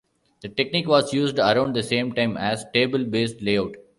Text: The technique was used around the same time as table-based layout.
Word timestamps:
The 0.41 0.49
technique 0.49 0.87
was 0.87 1.13
used 1.13 1.37
around 1.37 1.75
the 1.75 1.83
same 1.83 2.11
time 2.13 2.35
as 2.35 2.65
table-based 2.73 3.39
layout. 3.39 3.75